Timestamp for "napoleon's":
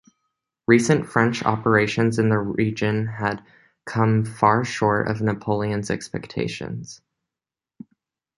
5.21-5.91